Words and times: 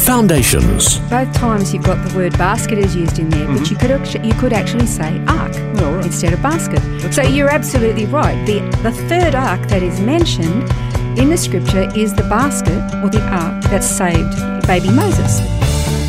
Foundations. 0.00 0.98
Both 1.10 1.32
times 1.34 1.74
you've 1.74 1.84
got 1.84 2.06
the 2.08 2.16
word 2.16 2.36
basket 2.38 2.78
is 2.78 2.96
used 2.96 3.18
in 3.18 3.28
there, 3.30 3.46
but 3.46 3.70
you 3.70 3.76
mm-hmm. 3.76 3.86
could 3.86 3.90
actu- 3.90 4.22
you 4.22 4.34
could 4.34 4.52
actually 4.52 4.86
say 4.86 5.22
ark 5.26 5.54
instead 6.04 6.32
of 6.32 6.42
basket. 6.42 6.80
so 7.12 7.22
you're 7.22 7.50
absolutely 7.50 8.06
right. 8.06 8.44
The 8.46 8.60
the 8.82 8.92
third 9.08 9.34
ark 9.34 9.68
that 9.68 9.82
is 9.82 10.00
mentioned 10.00 10.68
in 11.18 11.28
the 11.28 11.36
scripture 11.36 11.88
is 11.96 12.14
the 12.14 12.24
basket 12.24 12.80
or 13.02 13.08
the 13.08 13.22
ark 13.30 13.62
that 13.64 13.84
saved 13.84 14.36
baby 14.66 14.90
Moses. 14.90 15.40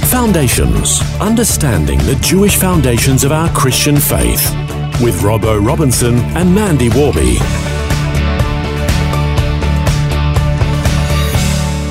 Foundations. 0.09 1.02
Understanding 1.19 1.99
the 1.99 2.16
Jewish 2.21 2.58
foundations 2.58 3.23
of 3.23 3.31
our 3.31 3.49
Christian 3.53 3.97
faith. 3.97 4.44
With 5.02 5.21
Robbo 5.21 5.66
Robinson 5.66 6.16
and 6.35 6.53
Mandy 6.53 6.89
Warby. 6.89 7.38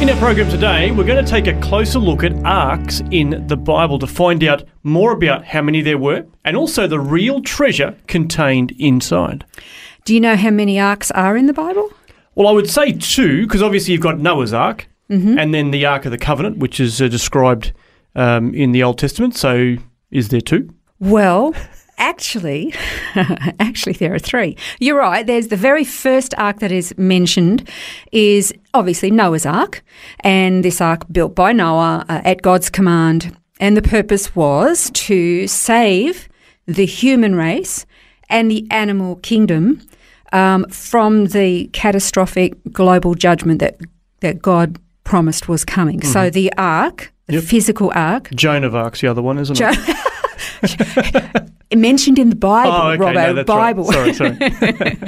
In 0.01 0.09
our 0.09 0.17
program 0.17 0.49
today, 0.49 0.91
we're 0.93 1.05
going 1.05 1.23
to 1.23 1.31
take 1.31 1.47
a 1.47 1.61
closer 1.61 1.99
look 1.99 2.25
at 2.25 2.33
arks 2.43 3.03
in 3.11 3.47
the 3.49 3.57
Bible 3.57 3.99
to 3.99 4.07
find 4.07 4.43
out 4.43 4.65
more 4.83 5.13
about 5.13 5.45
how 5.45 5.61
many 5.61 5.83
there 5.83 5.99
were 5.99 6.25
and 6.43 6.57
also 6.57 6.87
the 6.87 6.99
real 6.99 7.43
treasure 7.43 7.95
contained 8.07 8.73
inside. 8.79 9.45
Do 10.07 10.15
you 10.15 10.21
know 10.21 10.37
how 10.37 10.49
many 10.49 10.81
arks 10.81 11.11
are 11.11 11.37
in 11.37 11.45
the 11.45 11.53
Bible? 11.53 11.93
Well, 12.35 12.49
I 12.49 12.53
would 12.53 12.71
say 12.71 12.93
two, 12.93 13.43
because 13.43 13.63
obviously 13.63 13.93
you've 13.93 14.01
got 14.03 14.19
Noah's 14.19 14.55
Ark 14.55 14.89
and 15.39 15.53
then 15.53 15.71
the 15.71 15.85
Ark 15.85 16.07
of 16.07 16.13
the 16.13 16.19
Covenant, 16.19 16.57
which 16.57 16.81
is 16.81 17.03
uh, 17.03 17.09
described 17.09 17.73
um, 18.15 18.55
in 18.55 18.73
the 18.73 18.83
Old 18.83 18.99
Testament. 18.99 19.37
So 19.37 19.77
is 20.11 20.31
there 20.31 20.41
two? 20.41 20.73
Well, 20.99 21.55
actually, 22.01 22.75
actually 23.61 23.93
there 23.95 24.13
are 24.15 24.19
three. 24.19 24.57
You're 24.81 24.99
right. 24.99 25.25
There's 25.27 25.49
the 25.49 25.57
very 25.57 25.85
first 25.85 26.35
ark 26.39 26.59
that 26.61 26.73
is 26.73 26.93
mentioned 26.99 27.69
is 28.11 28.53
obviously 28.75 29.11
Noah's 29.11 29.47
Ark, 29.47 29.83
and 30.21 30.65
this 30.65 30.81
ark 30.81 31.05
built 31.13 31.35
by 31.35 31.53
Noah 31.53 32.05
uh, 32.09 32.21
at 32.25 32.43
God's 32.43 32.71
command, 32.71 33.37
and 33.61 33.77
the 33.77 33.83
purpose 33.83 34.35
was 34.35 34.91
to 34.95 35.47
save 35.47 36.29
the 36.67 36.87
human 36.87 37.35
race 37.37 37.87
and 38.29 38.51
the 38.51 38.67
animal 38.71 39.17
kingdom 39.17 39.81
um, 40.33 40.65
from 40.71 41.27
the 41.27 41.69
catastrophic 41.73 42.55
global 42.73 43.15
judgment 43.15 43.59
that 43.61 43.79
that 44.21 44.41
God 44.43 44.79
promised 45.05 45.49
was 45.49 45.65
coming. 45.65 46.03
So 46.03 46.31
the 46.31 46.53
ark, 46.57 47.13
the 47.27 47.35
Yep. 47.35 47.43
physical 47.45 47.91
ark, 47.95 48.31
Joan 48.35 48.65
of 48.65 48.75
Arc's 48.75 49.01
the 49.01 49.09
other 49.09 49.23
one, 49.23 49.39
isn't 49.39 49.57
Jo- 49.57 49.71
it? 49.73 49.97
mentioned 51.77 52.19
in 52.19 52.31
the 52.31 52.37
Bible, 52.37 52.73
Oh, 52.73 52.89
okay. 52.91 53.03
Robbo, 53.03 53.15
no, 53.15 53.35
Bible. 53.45 53.85
right. 53.85 54.15
Sorry, 54.15 54.37
sorry. 54.37 54.99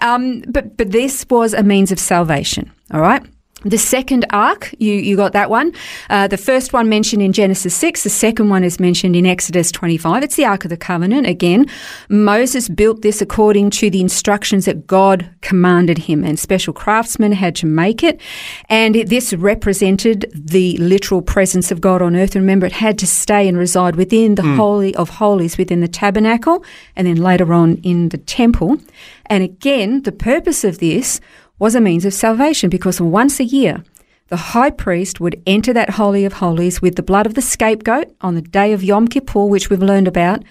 Um, 0.02 0.42
but 0.48 0.76
but 0.76 0.90
this 0.90 1.24
was 1.30 1.54
a 1.54 1.62
means 1.62 1.90
of 1.92 1.98
salvation. 1.98 2.70
All 2.92 3.00
right. 3.00 3.22
The 3.64 3.78
second 3.78 4.26
ark, 4.30 4.74
you, 4.78 4.92
you 4.92 5.16
got 5.16 5.32
that 5.32 5.48
one. 5.48 5.72
Uh, 6.10 6.28
the 6.28 6.36
first 6.36 6.72
one 6.72 6.88
mentioned 6.88 7.22
in 7.22 7.32
Genesis 7.32 7.74
6, 7.74 8.02
the 8.02 8.10
second 8.10 8.50
one 8.50 8.62
is 8.62 8.78
mentioned 8.78 9.16
in 9.16 9.24
Exodus 9.24 9.72
25. 9.72 10.22
It's 10.22 10.36
the 10.36 10.44
Ark 10.44 10.64
of 10.64 10.70
the 10.70 10.76
Covenant. 10.76 11.26
Again, 11.26 11.66
Moses 12.10 12.68
built 12.68 13.00
this 13.00 13.22
according 13.22 13.70
to 13.70 13.88
the 13.88 14.00
instructions 14.00 14.66
that 14.66 14.86
God 14.86 15.28
commanded 15.40 15.98
him, 15.98 16.24
and 16.24 16.38
special 16.38 16.74
craftsmen 16.74 17.32
had 17.32 17.56
to 17.56 17.66
make 17.66 18.02
it. 18.02 18.20
And 18.68 18.96
it, 18.96 19.08
this 19.08 19.32
represented 19.32 20.30
the 20.34 20.76
literal 20.76 21.22
presence 21.22 21.70
of 21.70 21.80
God 21.80 22.02
on 22.02 22.16
earth. 22.16 22.36
And 22.36 22.42
remember, 22.42 22.66
it 22.66 22.72
had 22.72 22.98
to 22.98 23.06
stay 23.06 23.48
and 23.48 23.56
reside 23.56 23.96
within 23.96 24.34
the 24.34 24.42
Holy 24.42 24.94
of 24.96 25.08
Holies, 25.08 25.56
within 25.56 25.80
the 25.80 25.88
tabernacle, 25.88 26.64
and 26.96 27.06
then 27.06 27.16
later 27.16 27.52
on 27.52 27.76
in 27.76 28.10
the 28.10 28.18
temple. 28.18 28.78
And 29.26 29.42
again, 29.42 30.02
the 30.02 30.12
purpose 30.12 30.64
of 30.64 30.78
this 30.78 31.20
was 31.58 31.74
a 31.74 31.80
means 31.80 32.04
of 32.04 32.14
salvation 32.14 32.68
because 32.70 33.00
once 33.00 33.40
a 33.40 33.44
year, 33.44 33.82
the 34.28 34.36
high 34.36 34.70
priest 34.70 35.20
would 35.20 35.40
enter 35.46 35.72
that 35.72 35.90
Holy 35.90 36.24
of 36.24 36.34
Holies 36.34 36.80
with 36.82 36.96
the 36.96 37.02
blood 37.02 37.26
of 37.26 37.34
the 37.34 37.42
scapegoat 37.42 38.14
on 38.22 38.34
the 38.34 38.42
day 38.42 38.72
of 38.72 38.82
Yom 38.82 39.06
Kippur, 39.08 39.44
which 39.44 39.70
we've 39.70 39.82
learned 39.82 40.08
about. 40.08 40.42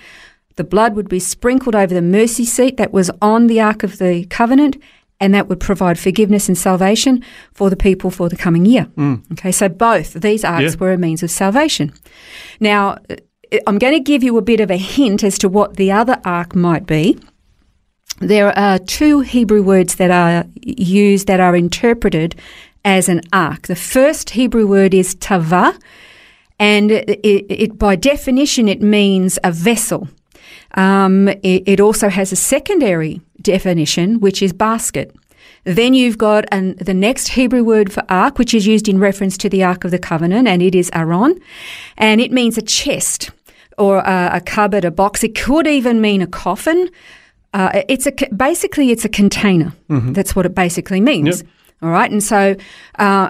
The 0.55 0.63
blood 0.63 0.95
would 0.95 1.09
be 1.09 1.19
sprinkled 1.19 1.75
over 1.75 1.93
the 1.93 2.01
mercy 2.01 2.45
seat 2.45 2.77
that 2.77 2.93
was 2.93 3.09
on 3.21 3.47
the 3.47 3.59
Ark 3.59 3.81
of 3.83 3.97
the 3.97 4.25
Covenant, 4.25 4.77
and 5.19 5.33
that 5.33 5.47
would 5.49 5.59
provide 5.59 5.97
forgiveness 5.97 6.47
and 6.47 6.57
salvation 6.57 7.23
for 7.53 7.69
the 7.69 7.75
people 7.75 8.11
for 8.11 8.29
the 8.29 8.35
coming 8.35 8.65
year. 8.65 8.87
Okay, 9.31 9.51
so 9.51 9.67
both 9.69 10.13
these 10.13 10.43
arks 10.43 10.73
Yeah. 10.73 10.79
were 10.79 10.93
a 10.93 10.97
means 10.97 11.23
of 11.23 11.31
salvation. 11.31 11.91
Now, 12.59 12.97
uh, 13.09 13.15
I'm 13.67 13.77
going 13.79 13.93
to 13.93 13.99
give 13.99 14.23
you 14.23 14.37
a 14.37 14.41
bit 14.41 14.59
of 14.59 14.69
a 14.69 14.77
hint 14.77 15.23
as 15.23 15.37
to 15.39 15.49
what 15.49 15.77
the 15.77 15.91
other 15.91 16.19
ark 16.25 16.55
might 16.55 16.85
be. 16.85 17.17
There 18.19 18.57
are 18.57 18.79
two 18.79 19.21
Hebrew 19.21 19.63
words 19.63 19.95
that 19.95 20.11
are 20.11 20.45
used 20.61 21.27
that 21.27 21.39
are 21.39 21.55
interpreted 21.55 22.35
as 22.85 23.09
an 23.09 23.21
ark. 23.31 23.67
The 23.67 23.75
first 23.75 24.31
Hebrew 24.31 24.67
word 24.67 24.93
is 24.93 25.15
tava, 25.15 25.77
and 26.59 26.91
it, 26.91 27.19
it, 27.49 27.77
by 27.77 27.95
definition 27.95 28.67
it 28.67 28.81
means 28.81 29.39
a 29.43 29.51
vessel. 29.51 30.07
Um, 30.75 31.27
it, 31.27 31.63
it 31.65 31.79
also 31.79 32.09
has 32.09 32.31
a 32.31 32.35
secondary 32.35 33.21
definition, 33.41 34.19
which 34.19 34.41
is 34.41 34.53
basket. 34.53 35.15
Then 35.65 35.93
you've 35.93 36.17
got 36.17 36.45
an, 36.51 36.75
the 36.75 36.93
next 36.93 37.29
Hebrew 37.29 37.63
word 37.63 37.91
for 37.91 38.03
ark, 38.09 38.37
which 38.37 38.53
is 38.53 38.67
used 38.67 38.89
in 38.89 38.99
reference 38.99 39.37
to 39.37 39.49
the 39.49 39.63
Ark 39.63 39.85
of 39.85 39.91
the 39.91 39.99
Covenant, 39.99 40.47
and 40.47 40.61
it 40.61 40.75
is 40.75 40.89
aron, 40.93 41.39
and 41.97 42.19
it 42.19 42.31
means 42.31 42.57
a 42.57 42.61
chest 42.61 43.31
or 43.77 43.99
a, 43.99 44.31
a 44.33 44.41
cupboard, 44.41 44.85
a 44.85 44.91
box. 44.91 45.23
It 45.23 45.35
could 45.35 45.67
even 45.67 46.01
mean 46.01 46.21
a 46.21 46.27
coffin. 46.27 46.89
Uh, 47.53 47.83
it's 47.87 48.07
a 48.07 48.11
basically 48.35 48.91
it's 48.91 49.05
a 49.05 49.09
container. 49.09 49.73
That's 49.89 50.35
what 50.35 50.45
it 50.45 50.55
basically 50.55 51.01
means. 51.01 51.41
Yep. 51.41 51.47
All 51.81 51.89
right, 51.89 52.09
and 52.09 52.23
so 52.23 52.55
uh, 52.99 53.29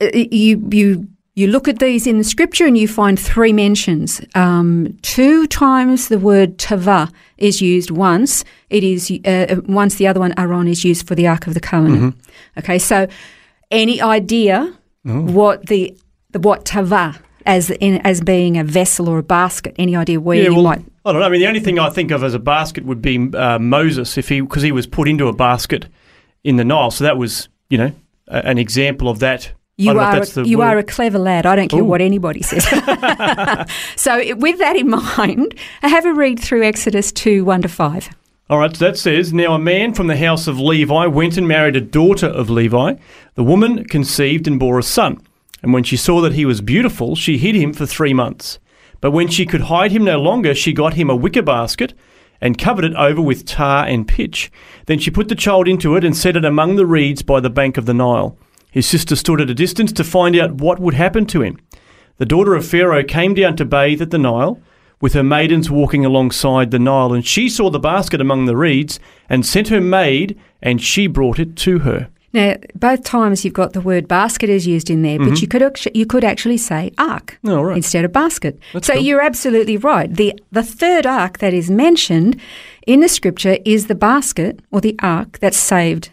you 0.00 0.68
you 0.70 1.08
you 1.34 1.48
look 1.48 1.66
at 1.66 1.80
these 1.80 2.06
in 2.06 2.18
the 2.18 2.24
scripture 2.24 2.64
and 2.66 2.78
you 2.78 2.86
find 2.86 3.18
three 3.18 3.52
mentions. 3.52 4.20
Um, 4.36 4.96
two 5.02 5.46
times 5.48 6.08
the 6.08 6.18
word 6.18 6.58
tava 6.58 7.10
is 7.38 7.60
used. 7.60 7.90
Once 7.90 8.44
it 8.70 8.84
is 8.84 9.10
uh, 9.24 9.56
once 9.66 9.96
the 9.96 10.06
other 10.06 10.20
one 10.20 10.32
aron 10.38 10.68
is 10.68 10.84
used 10.84 11.08
for 11.08 11.14
the 11.16 11.26
ark 11.26 11.46
of 11.48 11.54
the 11.54 11.60
covenant. 11.60 12.14
Okay, 12.58 12.78
so 12.78 13.08
any 13.70 14.00
idea 14.00 14.72
what 15.02 15.66
the, 15.66 15.96
the 16.30 16.38
what 16.38 16.64
tava 16.64 17.16
as 17.46 17.70
in, 17.70 17.98
as 18.06 18.20
being 18.20 18.56
a 18.56 18.64
vessel 18.64 19.08
or 19.08 19.18
a 19.18 19.22
basket? 19.22 19.74
Any 19.78 19.96
idea 19.96 20.20
where 20.20 20.36
Yeah, 20.38 20.44
you 20.44 20.54
well, 20.54 20.64
might? 20.64 20.84
I 21.04 21.12
don't 21.12 21.20
know. 21.20 21.26
I 21.26 21.28
mean, 21.30 21.40
the 21.40 21.46
only 21.46 21.60
thing 21.60 21.78
I 21.78 21.90
think 21.90 22.10
of 22.10 22.24
as 22.24 22.34
a 22.34 22.38
basket 22.38 22.84
would 22.84 23.02
be 23.02 23.30
uh, 23.34 23.58
Moses, 23.58 24.16
if 24.16 24.28
he 24.28 24.40
because 24.40 24.62
he 24.62 24.72
was 24.72 24.86
put 24.86 25.08
into 25.08 25.28
a 25.28 25.32
basket 25.32 25.86
in 26.42 26.56
the 26.56 26.64
Nile. 26.64 26.90
So 26.90 27.04
that 27.04 27.16
was, 27.18 27.48
you 27.68 27.78
know, 27.78 27.92
a, 28.28 28.46
an 28.46 28.58
example 28.58 29.08
of 29.08 29.18
that. 29.20 29.52
You 29.76 29.92
don't 29.92 29.96
know 29.96 30.22
if 30.22 30.36
are 30.36 30.40
a, 30.42 30.46
you 30.46 30.58
word. 30.58 30.64
are 30.66 30.78
a 30.78 30.84
clever 30.84 31.18
lad. 31.18 31.46
I 31.46 31.56
don't 31.56 31.68
care 31.68 31.80
Ooh. 31.80 31.84
what 31.84 32.00
anybody 32.00 32.42
says. 32.42 32.64
so, 33.96 34.36
with 34.36 34.58
that 34.58 34.76
in 34.76 34.88
mind, 34.88 35.56
I 35.82 35.88
have 35.88 36.06
a 36.06 36.14
read 36.14 36.38
through 36.38 36.62
Exodus 36.62 37.10
two 37.10 37.44
one 37.44 37.62
to 37.62 37.68
five. 37.68 38.08
All 38.50 38.58
right, 38.58 38.76
so 38.76 38.84
that 38.84 38.98
says, 38.98 39.32
Now 39.32 39.54
a 39.54 39.58
man 39.58 39.94
from 39.94 40.06
the 40.06 40.16
house 40.18 40.46
of 40.46 40.60
Levi 40.60 41.06
went 41.06 41.38
and 41.38 41.48
married 41.48 41.76
a 41.76 41.80
daughter 41.80 42.26
of 42.26 42.50
Levi. 42.50 42.94
The 43.36 43.42
woman 43.42 43.84
conceived 43.86 44.46
and 44.46 44.60
bore 44.60 44.78
a 44.78 44.82
son. 44.82 45.18
And 45.64 45.72
when 45.72 45.82
she 45.82 45.96
saw 45.96 46.20
that 46.20 46.34
he 46.34 46.44
was 46.44 46.60
beautiful, 46.60 47.16
she 47.16 47.38
hid 47.38 47.54
him 47.54 47.72
for 47.72 47.86
three 47.86 48.12
months. 48.12 48.58
But 49.00 49.12
when 49.12 49.28
she 49.28 49.46
could 49.46 49.62
hide 49.62 49.92
him 49.92 50.04
no 50.04 50.20
longer, 50.20 50.54
she 50.54 50.74
got 50.74 50.92
him 50.92 51.08
a 51.08 51.16
wicker 51.16 51.40
basket 51.40 51.94
and 52.38 52.58
covered 52.58 52.84
it 52.84 52.94
over 52.96 53.22
with 53.22 53.46
tar 53.46 53.86
and 53.86 54.06
pitch. 54.06 54.52
Then 54.84 54.98
she 54.98 55.10
put 55.10 55.28
the 55.28 55.34
child 55.34 55.66
into 55.66 55.96
it 55.96 56.04
and 56.04 56.14
set 56.14 56.36
it 56.36 56.44
among 56.44 56.76
the 56.76 56.84
reeds 56.84 57.22
by 57.22 57.40
the 57.40 57.48
bank 57.48 57.78
of 57.78 57.86
the 57.86 57.94
Nile. 57.94 58.36
His 58.72 58.86
sister 58.86 59.16
stood 59.16 59.40
at 59.40 59.48
a 59.48 59.54
distance 59.54 59.90
to 59.92 60.04
find 60.04 60.36
out 60.36 60.60
what 60.60 60.80
would 60.80 60.92
happen 60.92 61.24
to 61.28 61.40
him. 61.40 61.58
The 62.18 62.26
daughter 62.26 62.54
of 62.54 62.66
Pharaoh 62.66 63.02
came 63.02 63.32
down 63.32 63.56
to 63.56 63.64
bathe 63.64 64.02
at 64.02 64.10
the 64.10 64.18
Nile, 64.18 64.60
with 65.00 65.14
her 65.14 65.24
maidens 65.24 65.70
walking 65.70 66.04
alongside 66.04 66.72
the 66.72 66.78
Nile, 66.78 67.14
and 67.14 67.24
she 67.24 67.48
saw 67.48 67.70
the 67.70 67.78
basket 67.78 68.20
among 68.20 68.44
the 68.44 68.56
reeds, 68.56 69.00
and 69.30 69.46
sent 69.46 69.68
her 69.68 69.80
maid, 69.80 70.38
and 70.60 70.82
she 70.82 71.06
brought 71.06 71.38
it 71.38 71.56
to 71.56 71.78
her. 71.78 72.10
Now, 72.34 72.56
both 72.74 73.04
times 73.04 73.44
you've 73.44 73.54
got 73.54 73.74
the 73.74 73.80
word 73.80 74.08
basket 74.08 74.50
is 74.50 74.66
used 74.66 74.90
in 74.90 75.02
there, 75.02 75.18
but 75.18 75.26
mm-hmm. 75.26 75.34
you 75.36 75.46
could 75.46 75.62
actu- 75.62 75.92
you 75.94 76.04
could 76.04 76.24
actually 76.24 76.58
say 76.58 76.92
ark 76.98 77.38
Oh, 77.44 77.62
right. 77.62 77.76
instead 77.76 78.04
of 78.04 78.12
basket. 78.12 78.58
That's 78.72 78.88
so 78.88 78.94
cool. 78.94 79.02
you're 79.02 79.20
absolutely 79.20 79.76
right. 79.76 80.12
the 80.12 80.34
The 80.50 80.64
third 80.64 81.06
ark 81.06 81.38
that 81.38 81.54
is 81.54 81.70
mentioned 81.70 82.40
in 82.88 83.00
the 83.00 83.08
scripture 83.08 83.58
is 83.64 83.86
the 83.86 83.94
basket 83.94 84.60
or 84.72 84.80
the 84.80 84.96
ark 85.00 85.38
that 85.38 85.54
saved 85.54 86.10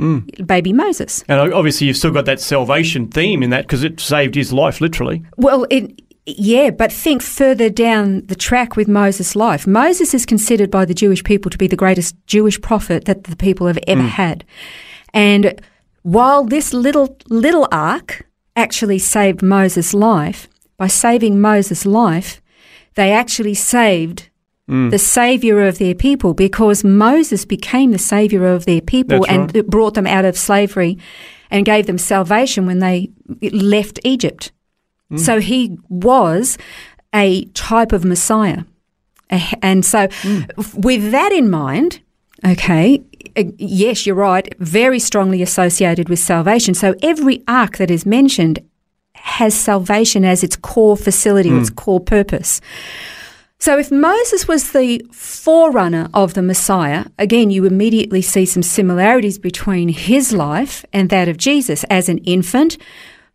mm. 0.00 0.46
baby 0.46 0.72
Moses. 0.72 1.24
And 1.28 1.52
obviously, 1.54 1.86
you've 1.86 1.96
still 1.96 2.10
got 2.10 2.24
that 2.26 2.40
salvation 2.40 3.06
theme 3.06 3.42
in 3.42 3.50
that 3.50 3.62
because 3.62 3.84
it 3.84 4.00
saved 4.00 4.34
his 4.34 4.52
life, 4.52 4.80
literally. 4.80 5.24
Well, 5.36 5.64
it, 5.70 6.02
yeah, 6.26 6.70
but 6.70 6.92
think 6.92 7.22
further 7.22 7.70
down 7.70 8.26
the 8.26 8.34
track 8.34 8.76
with 8.76 8.88
Moses' 8.88 9.36
life. 9.36 9.66
Moses 9.66 10.12
is 10.12 10.26
considered 10.26 10.72
by 10.72 10.84
the 10.84 10.94
Jewish 10.94 11.22
people 11.22 11.50
to 11.50 11.58
be 11.58 11.68
the 11.68 11.76
greatest 11.76 12.16
Jewish 12.26 12.60
prophet 12.60 13.04
that 13.04 13.24
the 13.24 13.36
people 13.36 13.68
have 13.68 13.78
ever 13.86 14.02
mm. 14.02 14.08
had. 14.08 14.44
And 15.14 15.60
while 16.02 16.44
this 16.44 16.72
little 16.72 17.16
little 17.28 17.68
ark 17.70 18.26
actually 18.56 18.98
saved 18.98 19.42
Moses' 19.42 19.94
life, 19.94 20.48
by 20.76 20.86
saving 20.88 21.40
Moses' 21.40 21.86
life, 21.86 22.42
they 22.94 23.12
actually 23.12 23.54
saved 23.54 24.28
mm. 24.68 24.90
the 24.90 24.98
savior 24.98 25.66
of 25.66 25.78
their 25.78 25.94
people 25.94 26.34
because 26.34 26.84
Moses 26.84 27.44
became 27.44 27.92
the 27.92 27.98
savior 27.98 28.46
of 28.46 28.64
their 28.64 28.80
people 28.80 29.20
That's 29.20 29.32
and 29.32 29.54
right. 29.54 29.66
brought 29.66 29.94
them 29.94 30.06
out 30.06 30.24
of 30.24 30.36
slavery 30.36 30.98
and 31.50 31.64
gave 31.64 31.86
them 31.86 31.98
salvation 31.98 32.66
when 32.66 32.80
they 32.80 33.10
left 33.40 34.00
Egypt. 34.04 34.52
Mm. 35.10 35.20
So 35.20 35.40
he 35.40 35.78
was 35.88 36.58
a 37.14 37.44
type 37.54 37.92
of 37.92 38.04
Messiah. 38.04 38.64
Eh, 39.30 39.52
and 39.62 39.84
so, 39.84 40.00
f- 40.00 40.74
with 40.74 41.10
that 41.10 41.32
in 41.32 41.50
mind, 41.50 42.00
okay, 42.44 43.02
Uh, 43.36 43.44
yes, 43.58 44.06
you're 44.06 44.16
right, 44.16 44.54
very 44.58 44.98
strongly 44.98 45.42
associated 45.42 46.08
with 46.08 46.18
salvation. 46.18 46.74
So, 46.74 46.94
every 47.02 47.42
ark 47.48 47.78
that 47.78 47.90
is 47.90 48.06
mentioned 48.06 48.58
has 49.14 49.54
salvation 49.54 50.24
as 50.24 50.42
its 50.42 50.56
core 50.56 50.96
facility 50.96 51.50
or 51.50 51.58
its 51.58 51.68
hmm. 51.68 51.76
core 51.76 52.00
purpose. 52.00 52.60
So, 53.58 53.78
if 53.78 53.92
Moses 53.92 54.48
was 54.48 54.72
the 54.72 55.06
forerunner 55.12 56.08
of 56.12 56.34
the 56.34 56.42
Messiah, 56.42 57.04
again, 57.18 57.50
you 57.50 57.64
immediately 57.64 58.20
see 58.20 58.44
some 58.44 58.62
similarities 58.62 59.38
between 59.38 59.88
his 59.88 60.32
life 60.32 60.84
and 60.92 61.10
that 61.10 61.28
of 61.28 61.36
Jesus. 61.36 61.84
As 61.84 62.08
an 62.08 62.18
infant, 62.18 62.76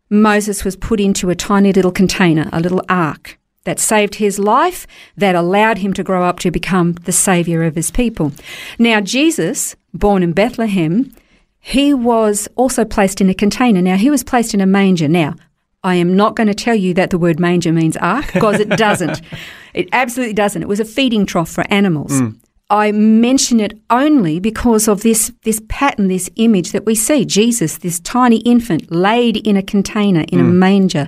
Moses 0.09 0.65
was 0.65 0.75
put 0.75 0.99
into 0.99 1.29
a 1.29 1.35
tiny 1.35 1.71
little 1.71 1.91
container, 1.91 2.49
a 2.51 2.59
little 2.59 2.81
ark 2.89 3.39
that 3.63 3.79
saved 3.79 4.15
his 4.15 4.39
life, 4.39 4.87
that 5.17 5.35
allowed 5.35 5.77
him 5.77 5.93
to 5.93 6.03
grow 6.03 6.23
up 6.23 6.39
to 6.39 6.51
become 6.51 6.93
the 6.93 7.11
savior 7.11 7.63
of 7.63 7.75
his 7.75 7.91
people. 7.91 8.31
Now, 8.79 9.01
Jesus, 9.01 9.75
born 9.97 10.23
in 10.23 10.33
Bethlehem, 10.33 11.13
he 11.59 11.93
was 11.93 12.47
also 12.55 12.85
placed 12.85 13.19
in 13.19 13.29
a 13.29 13.33
container. 13.33 13.81
Now, 13.81 13.97
he 13.97 14.09
was 14.09 14.23
placed 14.23 14.53
in 14.53 14.61
a 14.61 14.65
manger. 14.65 15.07
Now, 15.07 15.35
I 15.83 15.95
am 15.95 16.15
not 16.15 16.35
going 16.35 16.47
to 16.47 16.53
tell 16.53 16.75
you 16.75 16.93
that 16.95 17.09
the 17.09 17.17
word 17.17 17.39
manger 17.39 17.71
means 17.71 17.97
ark 17.97 18.33
because 18.33 18.59
it 18.59 18.69
doesn't. 18.69 19.21
it 19.73 19.89
absolutely 19.91 20.33
doesn't. 20.33 20.61
It 20.61 20.67
was 20.67 20.79
a 20.79 20.85
feeding 20.85 21.25
trough 21.25 21.49
for 21.49 21.63
animals. 21.69 22.21
I 22.69 22.91
mention 22.91 23.59
it 23.59 23.79
only 23.89 24.39
because 24.39 24.89
of 24.89 25.01
this 25.01 25.31
this 25.43 25.61
pattern, 25.69 26.09
this 26.09 26.29
image 26.35 26.73
that 26.73 26.85
we 26.85 26.95
see 26.95 27.23
Jesus, 27.23 27.77
this 27.77 27.99
tiny 28.01 28.37
infant 28.37 28.91
laid 28.91 29.37
in 29.47 29.55
a 29.55 29.63
container 29.63 30.25
in 30.29 30.39
a 30.39 30.43
manger, 30.43 31.07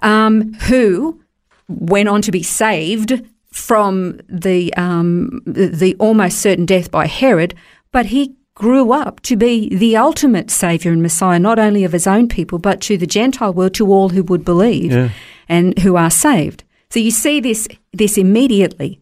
um, 0.00 0.54
who 0.54 1.20
went 1.68 2.08
on 2.08 2.22
to 2.22 2.30
be 2.30 2.42
saved 2.42 3.22
from 3.52 4.18
the, 4.28 4.72
um, 4.74 5.42
the 5.44 5.66
the 5.66 5.94
almost 5.96 6.38
certain 6.38 6.64
death 6.64 6.90
by 6.90 7.06
Herod, 7.06 7.54
but 7.92 8.06
he 8.06 8.34
grew 8.54 8.92
up 8.92 9.20
to 9.20 9.36
be 9.36 9.68
the 9.74 9.96
ultimate 9.96 10.50
savior 10.50 10.90
and 10.92 11.00
Messiah, 11.02 11.38
not 11.38 11.58
only 11.60 11.84
of 11.84 11.92
his 11.92 12.06
own 12.06 12.28
people, 12.28 12.58
but 12.58 12.80
to 12.82 12.96
the 12.98 13.06
Gentile 13.06 13.52
world, 13.54 13.74
to 13.74 13.86
all 13.92 14.08
who 14.08 14.22
would 14.24 14.44
believe 14.44 14.90
Yeah. 14.92 15.10
and 15.48 15.78
who 15.78 15.94
are 15.96 16.10
saved. 16.10 16.64
So 16.90 16.98
you 17.00 17.10
see 17.10 17.40
this 17.40 17.68
this 17.92 18.18
immediately. 18.18 18.98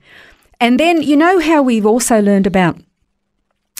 And 0.60 0.78
then 0.80 1.02
you 1.02 1.16
know 1.16 1.38
how 1.40 1.62
we've 1.62 1.86
also 1.86 2.20
learned 2.20 2.46
about 2.46 2.78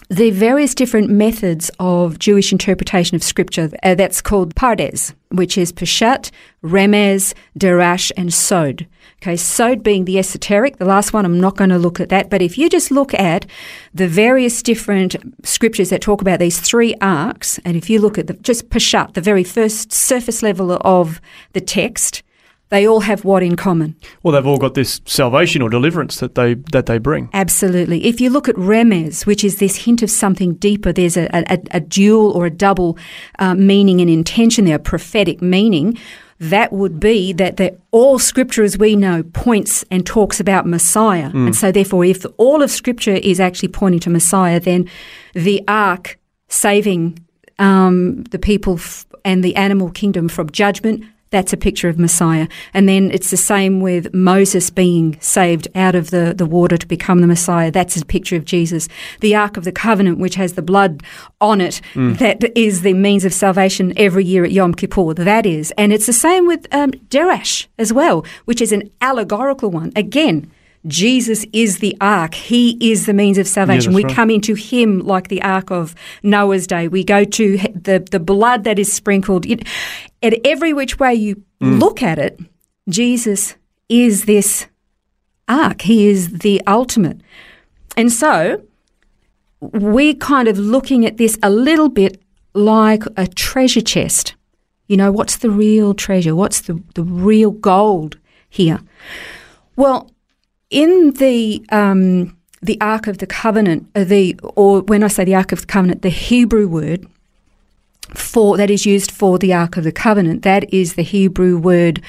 the 0.09 0.31
various 0.31 0.75
different 0.75 1.11
methods 1.11 1.71
of 1.79 2.19
Jewish 2.19 2.53
interpretation 2.53 3.17
of 3.17 3.23
scripture. 3.23 3.71
Uh, 3.83 3.95
that's 3.95 4.21
called 4.21 4.55
Pardes, 4.55 5.15
which 5.31 5.59
is 5.59 5.73
Peshat, 5.73 6.31
Remez, 6.63 7.35
Derash, 7.59 8.13
and 8.17 8.33
Sod. 8.33 8.87
Okay, 9.23 9.37
Sod 9.37 9.83
being 9.83 10.05
the 10.05 10.19
esoteric. 10.19 10.77
The 10.77 10.85
last 10.85 11.13
one, 11.13 11.25
I'm 11.25 11.41
not 11.41 11.57
going 11.57 11.71
to 11.71 11.79
look 11.79 12.01
at 12.01 12.11
that. 12.11 12.31
But 12.31 12.43
if 12.43 12.59
you 12.59 12.69
just 12.69 12.91
look 12.91 13.15
at 13.15 13.47
the 13.95 14.07
various 14.07 14.63
different 14.63 15.17
scriptures 15.45 15.91
that 15.91 16.03
talk 16.03 16.21
about 16.21 16.39
these 16.39 16.61
three 16.61 16.95
arks, 17.01 17.59
and 17.65 17.77
if 17.77 17.91
you 17.91 18.01
look 18.01 18.19
at 18.19 18.27
the, 18.27 18.35
just 18.35 18.69
Peshat, 18.69 19.15
the 19.15 19.21
very 19.21 19.45
first 19.45 19.93
surface 19.93 20.43
level 20.43 20.79
of 20.83 21.21
the 21.55 21.61
text, 21.61 22.23
they 22.69 22.87
all 22.87 23.01
have 23.01 23.25
what 23.25 23.43
in 23.43 23.57
common? 23.57 23.95
Well, 24.23 24.33
they've 24.33 24.47
all 24.47 24.59
got 24.59 24.75
this 24.75 25.01
salvation 25.05 25.63
or 25.63 25.71
deliverance 25.71 26.19
that 26.19 26.35
they 26.35 26.55
that 26.73 26.87
they 26.87 26.99
bring. 26.99 27.31
Absolutely. 27.33 28.07
If 28.07 28.21
you 28.21 28.31
look 28.31 28.49
at 28.49 28.57
remez, 28.57 29.25
which 29.25 29.45
is 29.45 29.59
this 29.59 29.85
hint 29.85 30.03
of 30.03 30.11
something 30.11 30.55
deeper, 30.55 30.93
there's 30.93 31.17
a, 31.17 31.29
a, 31.33 31.59
a 31.71 31.81
dual 31.81 32.33
or 32.33 32.47
a 32.47 32.51
double 32.51 32.99
uh, 33.39 33.55
meaning 33.55 34.01
and 34.01 34.11
intention 34.11 34.65
there, 34.65 34.77
a 34.77 34.81
prophetic 34.81 35.41
meaning. 35.41 35.99
That 36.39 36.71
would 36.71 37.01
be 37.01 37.33
that 37.33 37.57
the, 37.57 37.79
all 37.93 38.19
Scripture, 38.19 38.63
as 38.63 38.77
we 38.77 38.95
know, 38.95 39.23
points 39.23 39.87
and 39.91 40.05
talks 40.05 40.39
about 40.39 40.67
Messiah. 40.67 41.31
And 41.33 41.57
so, 41.57 41.73
therefore, 41.73 42.05
if 42.05 42.27
all 42.37 42.63
of 42.63 42.71
Scripture 42.71 43.15
is 43.15 43.41
actually 43.41 43.71
pointing 43.71 44.01
to 44.01 44.11
Messiah, 44.11 44.61
then 44.61 44.87
the 45.33 45.65
ark 45.67 46.19
saving 46.49 47.19
um, 47.59 48.25
the 48.25 48.39
people 48.39 48.75
f- 48.75 49.07
and 49.25 49.43
the 49.43 49.57
animal 49.57 49.91
kingdom 49.91 50.29
from 50.29 50.51
judgment, 50.51 51.05
that's 51.31 51.53
a 51.53 51.57
picture 51.57 51.89
of 51.89 51.99
Messiah. 51.99 52.49
And 52.73 52.89
then 52.89 53.11
it's 53.11 53.31
the 53.31 53.37
same 53.37 53.81
with 53.81 54.13
Moses 54.15 54.71
being 54.71 55.19
saved 55.21 55.69
out 55.75 55.95
of 55.95 56.11
the, 56.11 56.35
the 56.37 56.47
water 56.47 56.77
to 56.77 56.87
become 56.87 57.21
the 57.21 57.27
Messiah. 57.27 57.71
That's 57.71 57.97
a 57.97 58.05
picture 58.05 58.37
of 58.37 58.45
Jesus. 58.45 58.89
The 59.21 59.35
Ark 59.35 59.57
of 59.57 59.65
the 59.65 59.73
Covenant, 59.73 60.19
which 60.19 60.37
has 60.37 60.55
the 60.55 60.63
blood 60.63 61.03
on 61.41 61.61
it, 61.61 61.81
that 61.95 62.57
is 62.57 62.83
the 62.83 62.95
means 62.95 63.25
of 63.25 63.33
salvation 63.35 63.93
every 63.97 64.25
year 64.25 64.45
at 64.45 64.53
Yom 64.53 64.75
Kippur. 64.75 65.15
That 65.15 65.47
is. 65.47 65.73
And 65.77 65.93
it's 65.93 66.07
the 66.07 66.13
same 66.13 66.47
with 66.47 66.67
um, 66.73 66.93
Derash 66.93 67.67
as 67.79 67.93
well, 67.93 68.25
which 68.45 68.61
is 68.61 68.73
an 68.73 68.91
allegorical 69.01 69.71
one. 69.71 69.93
Again, 69.97 70.51
Jesus 70.87 71.45
is 71.53 71.79
the 71.79 71.97
ark. 72.01 72.35
He 72.35 72.77
is 72.81 73.07
the 73.07 73.13
means 73.13 73.39
of 73.39 73.49
salvation. 73.49 73.93
that's 73.93 73.97
we 73.97 74.05
right. 74.05 74.15
come 74.15 74.31
into 74.31 74.55
him 74.55 75.01
like 75.01 75.29
the 75.29 75.43
ark 75.43 75.71
of 75.71 75.95
Noah's 76.23 76.67
day. 76.67 76.89
We 76.89 77.05
go 77.05 77.25
to 77.25 77.59
the, 77.59 78.07
the 78.11 78.21
blood 78.21 78.65
that 78.65 78.79
is 78.79 78.93
sprinkled. 78.93 79.47
It, 79.47 79.67
at 80.23 80.35
every 80.45 80.73
which 80.73 80.99
way 80.99 81.15
you 81.15 81.43
mm. 81.61 81.81
look 81.81 82.03
at 82.03 82.19
it, 82.19 82.39
Jesus 82.89 83.57
is 83.89 84.25
this 84.27 84.67
ark. 85.49 85.83
He 85.83 86.09
is 86.09 86.39
the 86.39 86.63
ultimate. 86.67 87.21
And 87.97 88.13
so 88.13 88.63
we're 89.61 90.15
kind 90.15 90.49
of 90.49 90.59
looking 90.59 91.07
at 91.07 91.17
this 91.17 91.39
a 91.43 91.51
little 91.51 91.89
bit 91.89 92.21
like 92.55 93.05
a 93.17 93.27
treasure 93.27 93.81
chest. 93.81 94.35
You 94.89 94.97
know, 94.97 95.11
what's 95.11 95.37
the 95.37 95.51
real 95.51 95.95
treasure? 95.95 96.37
What's 96.37 96.63
the, 96.63 96.83
the 96.95 97.03
real 97.03 97.51
gold 97.51 98.19
here? 98.49 98.81
Well, 99.75 100.11
in 100.71 101.13
the 101.13 101.65
um, 101.71 102.37
the 102.63 102.81
Ark 102.81 103.07
of 103.07 103.19
the 103.19 103.27
Covenant, 103.27 103.89
uh, 103.95 104.05
the 104.05 104.39
or 104.43 104.81
when 104.83 105.03
I 105.03 105.09
say 105.09 105.25
the 105.25 105.35
Ark 105.35 105.53
of 105.53 105.61
the 105.61 105.67
Covenant, 105.67 106.03
the 106.03 106.09
Hebrew 106.11 106.69
word 106.69 107.07
for 108.15 108.57
that 108.57 108.71
is 108.71 108.87
used 108.87 109.11
for 109.11 109.39
the 109.39 109.53
Ark 109.53 109.77
of 109.77 109.85
the 109.85 109.93
Covenant, 109.93 110.43
that 110.43 110.73
is 110.73 110.95
the 110.95 111.03
Hebrew 111.03 111.59
word 111.59 112.01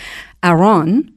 aron. 0.43 1.11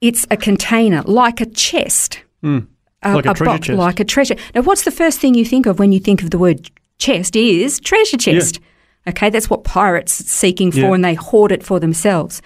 It's 0.00 0.26
a 0.30 0.36
container, 0.36 1.02
like 1.02 1.40
a 1.40 1.46
chest. 1.46 2.20
Like 2.42 3.26
a 3.26 3.34
treasure 3.34 3.44
box, 3.44 3.66
chest. 3.68 3.78
Like 3.78 4.00
a 4.00 4.04
treasure. 4.04 4.36
Now, 4.54 4.62
what's 4.62 4.84
the 4.84 4.90
first 4.90 5.20
thing 5.20 5.34
you 5.34 5.44
think 5.44 5.66
of 5.66 5.78
when 5.78 5.92
you 5.92 6.00
think 6.00 6.22
of 6.22 6.30
the 6.30 6.38
word 6.38 6.70
chest? 6.98 7.36
Is 7.36 7.80
treasure 7.80 8.16
chest. 8.16 8.60
Okay, 9.06 9.30
that's 9.30 9.48
what 9.50 9.64
pirates 9.64 10.20
are 10.20 10.24
seeking 10.24 10.72
for, 10.72 10.78
Yeah. 10.78 10.92
and 10.94 11.04
they 11.04 11.14
hoard 11.14 11.52
it 11.52 11.62
for 11.62 11.78
themselves. 11.78 12.40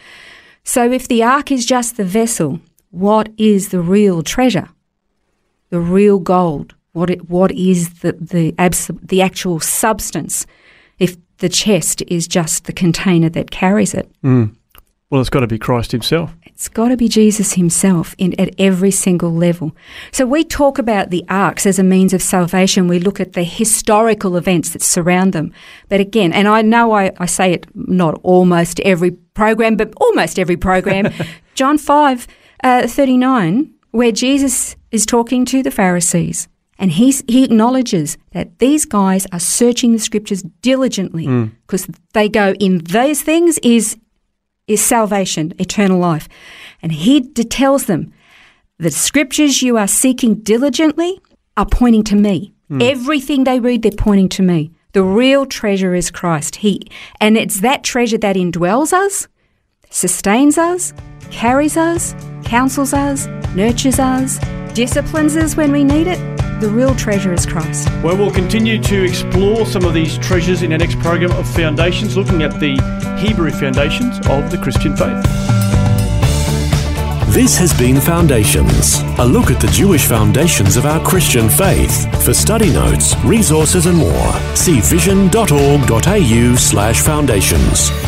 So, 0.64 0.90
if 0.92 1.08
the 1.08 1.22
ark 1.22 1.50
is 1.50 1.64
just 1.64 1.96
the 1.96 2.04
vessel, 2.04 2.60
what 2.90 3.28
is 3.36 3.68
the 3.68 3.80
real 3.80 4.22
treasure? 4.22 4.68
The 5.70 5.80
real 5.80 6.18
gold. 6.18 6.74
What 6.92 7.10
it, 7.10 7.28
what 7.28 7.52
is 7.52 8.00
the 8.00 8.12
the 8.12 8.54
abs- 8.58 8.90
the 9.02 9.22
actual 9.22 9.60
substance? 9.60 10.46
If 10.98 11.16
the 11.38 11.48
chest 11.48 12.02
is 12.08 12.26
just 12.26 12.64
the 12.64 12.72
container 12.72 13.28
that 13.30 13.50
carries 13.50 13.94
it, 13.94 14.10
mm. 14.22 14.54
Well, 15.10 15.20
it's 15.22 15.30
got 15.30 15.40
to 15.40 15.46
be 15.46 15.58
Christ 15.58 15.92
Himself. 15.92 16.34
it's 16.44 16.68
got 16.68 16.88
to 16.88 16.96
be 16.96 17.08
Jesus 17.08 17.54
himself 17.54 18.14
in, 18.18 18.38
at 18.38 18.54
every 18.58 18.90
single 18.90 19.32
level. 19.32 19.74
So 20.12 20.26
we 20.26 20.44
talk 20.44 20.78
about 20.78 21.08
the 21.08 21.24
arks 21.30 21.64
as 21.64 21.78
a 21.78 21.82
means 21.82 22.12
of 22.12 22.20
salvation. 22.20 22.88
We 22.88 22.98
look 22.98 23.18
at 23.20 23.32
the 23.32 23.44
historical 23.44 24.36
events 24.36 24.70
that 24.70 24.82
surround 24.82 25.32
them. 25.32 25.52
But 25.88 26.00
again, 26.00 26.32
and 26.32 26.46
I 26.46 26.60
know 26.60 26.92
I, 26.92 27.12
I 27.18 27.26
say 27.26 27.52
it 27.52 27.66
not 27.74 28.20
almost 28.22 28.80
every 28.80 29.12
program, 29.12 29.76
but 29.76 29.94
almost 29.96 30.38
every 30.38 30.56
program, 30.58 31.10
John 31.54 31.78
5 31.78 32.26
uh, 32.62 32.86
39, 32.86 33.72
where 33.90 34.12
Jesus 34.12 34.76
is 34.90 35.06
talking 35.06 35.44
to 35.46 35.62
the 35.62 35.70
Pharisees. 35.70 36.48
And 36.78 36.92
he's, 36.92 37.24
he 37.26 37.44
acknowledges 37.44 38.16
that 38.32 38.60
these 38.60 38.84
guys 38.84 39.26
are 39.32 39.40
searching 39.40 39.92
the 39.92 39.98
scriptures 39.98 40.42
diligently 40.62 41.26
because 41.66 41.88
they 42.12 42.28
go, 42.28 42.52
in 42.54 42.78
those 42.78 43.22
things 43.22 43.58
is 43.62 43.96
is 44.68 44.84
salvation, 44.84 45.54
eternal 45.58 45.98
life. 45.98 46.28
And 46.82 46.92
he 46.92 47.20
d- 47.20 47.42
tells 47.42 47.86
them, 47.86 48.12
the 48.78 48.90
scriptures 48.90 49.62
you 49.62 49.78
are 49.78 49.88
seeking 49.88 50.34
diligently 50.36 51.20
are 51.56 51.64
pointing 51.66 52.04
to 52.04 52.14
me. 52.14 52.52
Everything 52.82 53.44
they 53.44 53.60
read, 53.60 53.80
they're 53.82 53.92
pointing 53.92 54.28
to 54.28 54.42
me. 54.42 54.70
The 54.92 55.02
real 55.02 55.46
treasure 55.46 55.94
is 55.94 56.10
Christ. 56.10 56.56
He, 56.56 56.82
and 57.18 57.36
it's 57.38 57.60
that 57.60 57.82
treasure 57.82 58.18
that 58.18 58.36
indwells 58.36 58.92
us, 58.92 59.26
sustains 59.88 60.58
us, 60.58 60.92
carries 61.30 61.76
us, 61.76 62.14
counsels 62.44 62.92
us, 62.92 63.26
nurtures 63.54 63.98
us, 63.98 64.38
disciplines 64.74 65.36
us 65.36 65.56
when 65.56 65.72
we 65.72 65.84
need 65.84 66.06
it. 66.06 66.18
The 66.60 66.68
real 66.68 66.94
treasure 66.96 67.32
is 67.32 67.46
Christ. 67.46 67.88
Well, 68.02 68.16
we'll 68.16 68.32
continue 68.32 68.82
to 68.82 69.04
explore 69.04 69.64
some 69.64 69.84
of 69.84 69.94
these 69.94 70.18
treasures 70.18 70.62
in 70.62 70.72
our 70.72 70.78
next 70.78 70.98
program 70.98 71.30
of 71.32 71.48
Foundations, 71.48 72.16
looking 72.16 72.42
at 72.42 72.58
the 72.58 72.76
Hebrew 73.20 73.50
foundations 73.50 74.18
of 74.28 74.50
the 74.50 74.58
Christian 74.58 74.96
faith. 74.96 75.24
This 77.32 77.56
has 77.58 77.76
been 77.78 78.00
Foundations, 78.00 79.00
a 79.18 79.24
look 79.24 79.50
at 79.50 79.60
the 79.60 79.68
Jewish 79.68 80.04
foundations 80.06 80.76
of 80.76 80.86
our 80.86 80.98
Christian 81.04 81.48
faith. 81.48 82.24
For 82.24 82.34
study 82.34 82.72
notes, 82.72 83.14
resources, 83.24 83.86
and 83.86 83.98
more, 83.98 84.32
see 84.56 84.80
vision.org.au 84.80 86.54
slash 86.56 87.00
foundations. 87.00 88.07